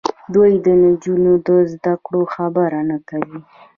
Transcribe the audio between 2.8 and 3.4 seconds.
نه کوي.